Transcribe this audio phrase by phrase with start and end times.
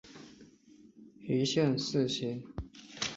[1.27, 2.41] 一线四星。